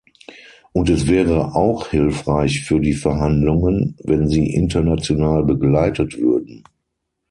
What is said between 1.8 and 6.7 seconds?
hilfreich für die Verhandlungen, wenn sie international begleitet würden.